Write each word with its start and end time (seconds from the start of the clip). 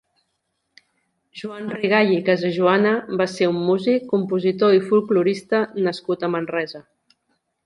Joan 1.41 1.67
Rigall 1.73 2.13
i 2.15 2.23
Casajuana 2.29 2.93
va 3.21 3.27
ser 3.35 3.51
un 3.51 3.61
músic, 3.67 4.09
compositor 4.15 4.75
i 4.79 4.83
folklorista 4.89 5.61
nascut 5.91 6.27
a 6.27 6.33
Manresa. 6.39 6.83